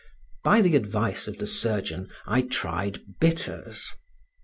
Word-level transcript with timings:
By 0.43 0.63
the 0.63 0.75
advice 0.75 1.27
of 1.27 1.37
the 1.37 1.45
surgeon 1.45 2.09
I 2.25 2.41
tried 2.41 3.19
bitters. 3.19 3.91